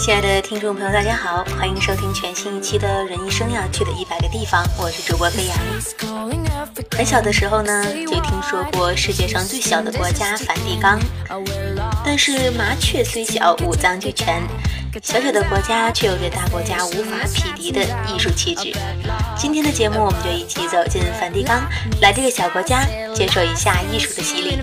[0.00, 5.58] 亲爱的听众朋友，大家好，欢迎收听全新一期的《人一生要去的一百个地方》，我是主播飞扬。
[6.96, 10.98] 很小的时候呢，就听说过世界上最小的国家梵蒂冈，
[12.02, 14.42] 但是麻雀虽小，五脏俱全，
[15.02, 18.72] 小小的国家却有着大国家无法匹敌的艺术气质。
[19.36, 21.60] 今天的节目，我们就一起走进梵蒂冈，
[22.00, 24.58] 来这个小国家，接受一下艺术的洗礼。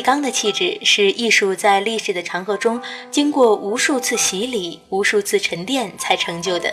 [0.00, 6.72] 梵蒂冈的气质是艺术在历史的长河中经过无数次洗礼、无数次沉淀才成就的。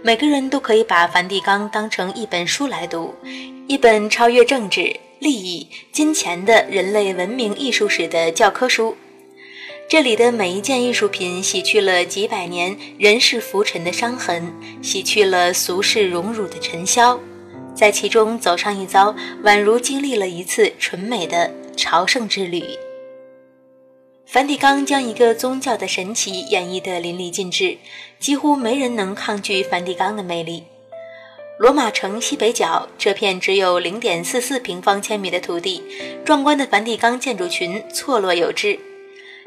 [0.00, 3.16] 每个人都可以把梵蒂冈当成一本书来读，
[3.66, 8.96] 一本超越政治、利益、金钱的人类文明艺术史的教科书。
[9.88, 17.18] 这里的每一件艺术品洗去了几百年人世浮沉的伤痕，洗去了俗世荣辱的尘嚣，
[17.74, 21.52] 在其中走上一遭，宛如经历了一次纯美的。
[21.76, 22.64] 朝圣之旅。
[24.26, 27.76] 梵蒂冈将一个宗教的神奇演绎得淋漓尽致，
[28.18, 30.64] 几乎没人能抗拒梵蒂冈的魅力。
[31.58, 35.82] 罗马城西北角这片只有零点四四平方千米的土地，
[36.24, 38.78] 壮观的梵蒂冈建筑群错落有致。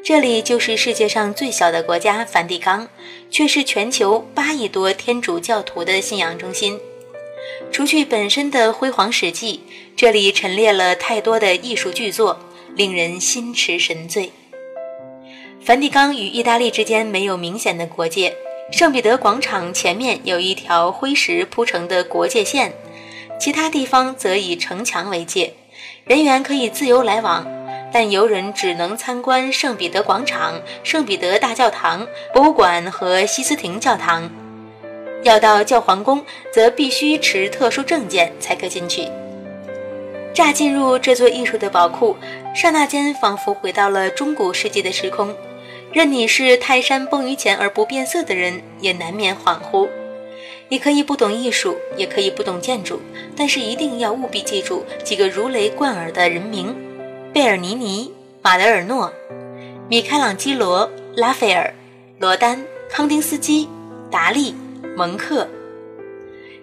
[0.03, 2.87] 这里就是世界上最小的国家——梵蒂冈，
[3.31, 6.79] 却是全球八亿多天主教徒的信仰中心。
[7.71, 9.61] 除去本身的辉煌史迹，
[9.95, 12.39] 这里陈列了太多的艺术巨作，
[12.75, 14.31] 令人心驰神醉。
[15.61, 18.35] 梵蒂冈与意大利之间没有明显的国界，
[18.71, 22.71] 圣彼得广场前面有一条灰石铺成的国界线，
[23.39, 25.53] 其他地方则以城墙为界，
[26.05, 27.47] 人员可以自由来往，
[27.91, 34.29] 但游人只能参观圣彼得广场、圣彼得大教堂、博物馆和西斯廷教堂。
[35.25, 39.09] 要到教皇宫，则必须持特殊证件才可进去。
[40.35, 42.15] 乍进入这座艺术的宝库，
[42.53, 45.35] 刹那间仿佛回到了中古世纪的时空。
[45.91, 49.89] 任你是泰山崩于前而不变色的人，也难免恍惚。
[50.69, 53.01] 你可以不懂艺术，也可以不懂建筑，
[53.35, 56.75] 但是一定要务必记住几个如雷贯耳的人名：
[57.33, 58.13] 贝尔尼尼、
[58.43, 59.11] 马德尔诺、
[59.89, 61.73] 米开朗基罗、拉斐尔、
[62.19, 63.67] 罗丹、康丁斯基、
[64.11, 64.53] 达利。
[64.95, 65.45] 蒙克，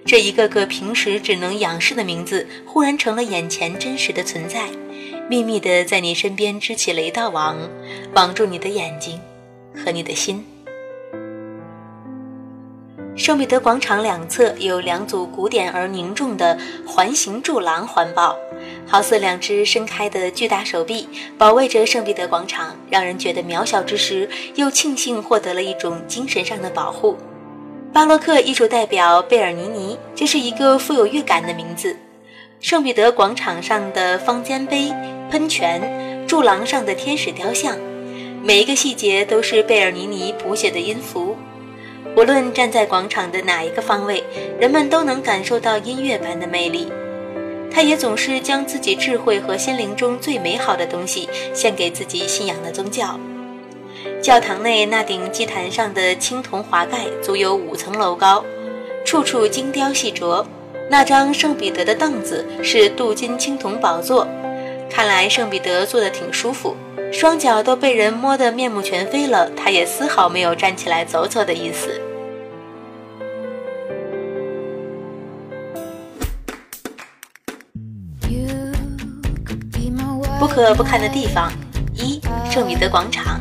[0.06, 4.70] 这一个个平时只能仰视的名字，忽然成了眼前真实的存在，
[5.28, 7.59] 秘密的在你身边织起了一道网，
[8.15, 9.20] 绑住你的眼睛
[9.75, 10.43] 和你的心。
[13.15, 18.34] 圣彼得广场两侧有两组古典而凝重的环形柱廊环抱，
[18.87, 21.06] 好似两只伸开的巨大手臂，
[21.37, 27.19] 保卫着圣彼得广场，让人觉得渺小之时，又庆幸获得了一种精神上的保护。
[27.93, 31.95] 巴洛克艺术代表贝尔尼尼，这是一个富有乐感的名字。
[32.59, 34.91] 圣彼得广场上的方尖碑、
[35.31, 37.77] 喷泉、柱廊上的天使雕像，
[38.43, 41.37] 每一个细节都是贝尔尼尼谱写的音符。
[42.17, 44.25] 无论站在广场的哪一个方位，
[44.59, 46.91] 人们都能感受到音乐般的魅力。
[47.71, 53.21] 他也总是将自己智慧和心灵中最美好的东西献给自己信仰的宗教。
[54.22, 58.44] 教堂内那顶祭坛上的青铜华盖足有五层楼高，
[59.05, 60.47] 处处精雕细琢。
[60.88, 64.25] 那张圣彼得的凳子是镀金青铜宝座，
[64.88, 66.77] 看来圣彼得坐得挺舒服，
[67.12, 72.00] 双脚都被人摸得面目全非了，他也丝毫没有站起来走走的意思。
[80.38, 81.52] 不可不看的地方，
[81.93, 83.41] 一圣彼得广场。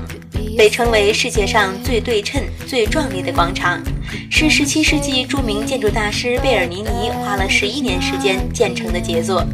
[0.57, 3.81] 被称为世界上最对称、最壮丽的广场，
[4.29, 9.45] 是17世纪著名建筑大师贝尔尼尼花了十一年时间建成的杰作。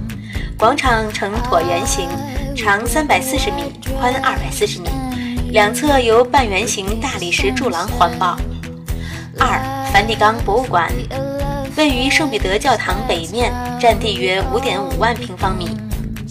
[0.57, 2.09] 广场呈椭圆形，
[2.55, 3.63] 长340米，
[3.97, 4.13] 宽
[4.51, 4.89] 240米，
[5.51, 8.37] 两侧由半圆形大理石柱廊环抱。
[9.39, 9.61] 二，
[9.93, 10.91] 梵蒂冈博物馆
[11.75, 15.69] 位于圣彼得教堂北面，占地约5.5万平方米，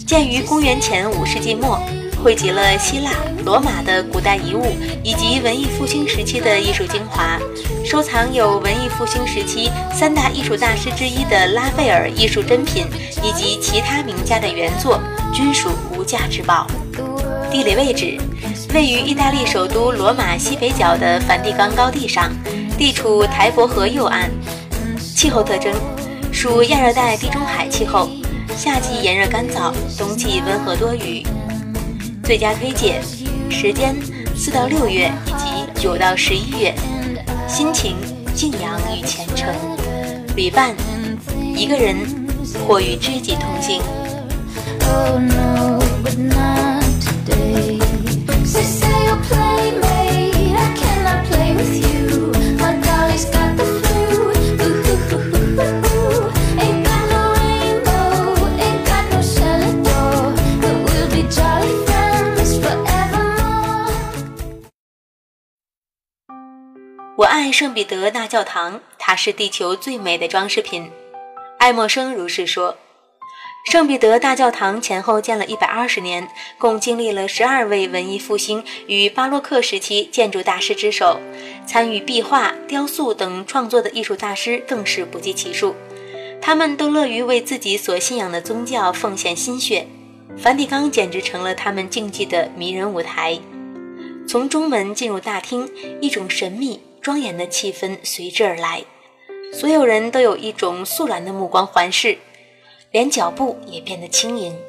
[0.05, 1.79] 建于公元前5世纪末。
[2.27, 3.11] 汇集了希腊、
[3.45, 7.39] 罗马的古代遗物以及文艺复兴时期的艺术精华，
[7.85, 12.85] 收藏有文艺复兴时期三大艺术大师之一的拉斐尔艺术珍品
[13.23, 14.99] 以及其他名家的原作，
[15.33, 16.67] 均属无价之宝。
[17.49, 18.17] 地理位置
[18.73, 22.29] 位于意大利首都罗马西北角的梵蒂冈高地上，
[22.77, 24.29] 地处台伯河右岸。
[25.15, 25.73] 气候特征
[26.33, 28.09] 属亚热带地中海气候，
[28.53, 31.25] 夏季炎热干燥，冬季温和多雨。
[32.27, 33.01] 最佳推荐
[33.49, 33.95] 时间
[34.35, 36.75] 四到六月以及九到十一月，
[37.47, 37.95] 心情
[38.35, 39.47] 静养与虔诚，
[40.35, 40.75] 旅伴
[41.55, 41.95] 一个人
[42.67, 43.81] 或与知己同行。
[44.81, 45.21] 我
[46.35, 46.81] 爱
[67.59, 70.91] 圣彼得大教堂，它是地球最美的装饰品。
[71.57, 72.77] 爱默生如是说。
[73.71, 81.19] 圣彼得大教堂前后建了一百二十年，共经历了十二位文艺复兴与巴洛克时期建筑大师之手，
[81.65, 85.75] 参与壁画、雕塑等创作的艺术大师更是不计其数。
[86.39, 89.87] 他们都乐于为自己所信仰的宗教奉献心血，
[90.37, 93.39] 梵蒂冈简直成了他们竞技的迷人舞台。
[94.27, 95.67] 从中门进入大厅，
[95.99, 96.81] 一种神秘。
[97.07, 98.83] 庄严的气氛随之而来，
[99.53, 102.17] 所有人都有一种肃然的目光环视，
[102.91, 104.59] 连脚步也变得轻盈。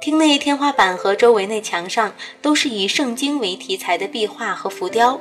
[0.00, 5.20] 厅内天花板和周围内墙上都是以圣经为题材的壁画和浮雕。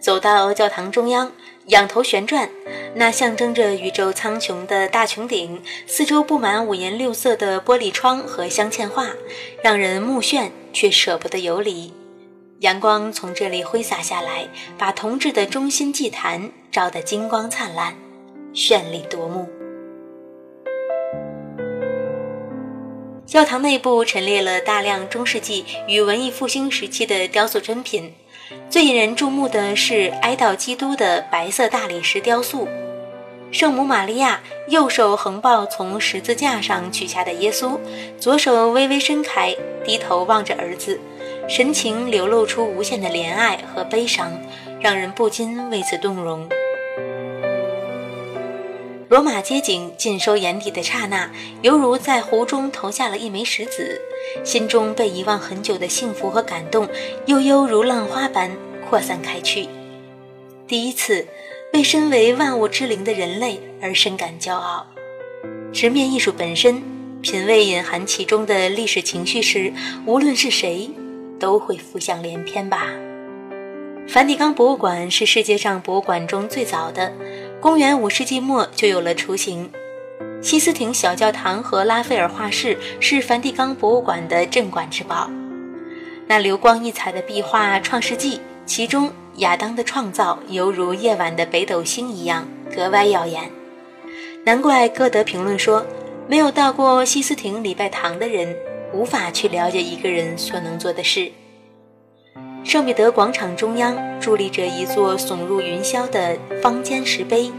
[0.00, 1.30] 走到教堂中央，
[1.66, 2.48] 仰头旋转，
[2.94, 9.10] 那象征着宇宙苍穹的大穹顶，四周布满五颜六色的玻璃窗和镶嵌画，
[9.62, 11.92] 让人目眩却舍不得游离。
[12.64, 17.94] 阳光从这里挥洒下来，把铜制的中心祭坛照得金光灿烂，
[18.54, 19.46] 绚丽夺目。
[23.26, 28.14] 教堂内部陈列了大量中世纪与文艺复兴时期的雕塑珍品，
[28.70, 32.66] 最引人注目的是哀悼基督的白色大理石雕塑。
[33.52, 37.78] 圣母玛利亚右手横抱从十字架上取下的耶稣，
[38.18, 40.98] 左手微微伸开，低头望着儿子。
[41.46, 44.32] 神情流露出无限的怜爱和悲伤，
[44.80, 46.48] 让人不禁为此动容。
[49.08, 51.30] 罗马街景尽收眼底的刹那，
[51.60, 54.00] 犹如在湖中投下了一枚石子，
[54.42, 56.88] 心中被遗忘很久的幸福和感动，
[57.26, 58.50] 悠悠如浪花般
[58.88, 59.68] 扩散开去。
[60.66, 61.26] 第一次
[61.74, 64.86] 为身为万物之灵的人类而深感骄傲。
[65.72, 66.82] 直面艺术本身，
[67.20, 69.72] 品味隐含其中的历史情绪时，
[70.06, 70.90] 无论是谁。
[71.44, 72.86] 都会浮想联翩吧。
[74.08, 77.12] 梵蒂冈博物馆是世界上博物馆中最早的，
[77.60, 79.70] 公元五世纪末就有了雏形。
[80.40, 85.30] 西斯廷小教堂和拉斐尔画室是梵蒂冈博物馆的镇馆之宝。
[86.26, 93.50] 那流光溢彩的壁画《创世纪》，其中亚当的创造犹如夜晚的北斗星一样格外耀眼。
[94.44, 95.84] 难怪歌德评论说
[96.26, 98.56] ：“没有到过西斯廷礼拜堂的人。”
[98.94, 101.30] 无法去了解一个人所能做的事。
[102.62, 107.50] 圣彼得广场中央伫立着一座耸入云霄的方尖石碑，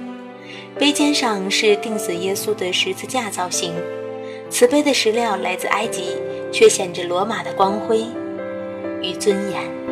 [0.79, 3.73] 碑尖上是钉死耶稣的十字架造型。
[4.49, 6.15] 此碑的石料来自埃及，
[6.51, 8.05] 却显着罗马的光辉
[9.01, 9.84] 与尊严。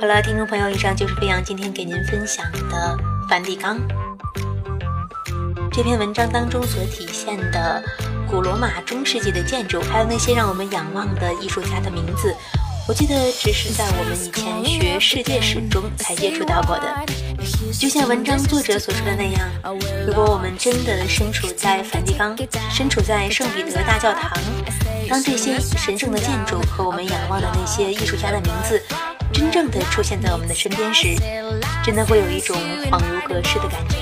[0.00, 2.96] 好了，听众朋友，以上就是飞扬今天给您分享的
[3.28, 3.76] 梵蒂冈
[5.72, 7.82] 这篇文章当中所体现的
[8.30, 12.32] 古罗马中世纪的建筑，还有那些让我们仰望的艺术家的名字，
[12.86, 17.04] 我记得只是在我们以前学世界史中才接触到过的。
[17.76, 19.48] 就像文章作者所说的那样，
[20.06, 22.36] 如果我们真的身处在梵蒂冈，
[22.70, 24.30] 身处在圣彼得大教堂，
[25.08, 28.80] 当这些神圣的建筑和我们仰望的那些艺术家的名字。
[29.32, 31.14] 真正的出现在我们的身边时，
[31.84, 32.56] 真的会有一种
[32.90, 33.96] 恍如隔世的感觉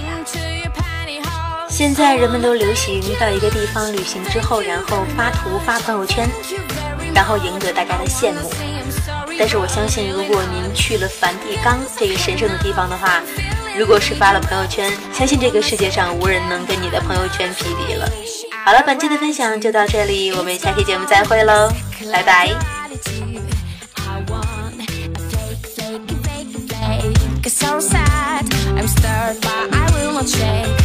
[1.29, 1.67] 啊！
[1.69, 6.29] 现在人们都流行到一个地方旅行之后，然后发图发朋友圈，
[7.15, 8.51] 然后赢得大家的羡慕。
[9.39, 13.23] 但是我相信，如果您去了梵蒂冈这个神圣的地方的话，
[13.77, 18.11] 如果是发了朋友圈，相信这个世界上无人能跟你的朋友圈匹敌了。
[18.65, 21.71] 好了，本期的分享就到这里，我们下期节目再会喽，
[22.11, 22.49] 拜拜。
[27.47, 28.53] it so sad.
[28.77, 30.76] I'm stirred, but I will not change.